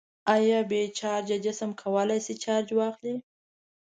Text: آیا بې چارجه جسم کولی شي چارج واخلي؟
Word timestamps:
آیا 0.35 0.59
بې 0.69 0.81
چارجه 0.97 1.37
جسم 1.45 1.71
کولی 1.81 2.19
شي 2.25 2.33
چارج 2.43 2.67
واخلي؟ 2.79 3.15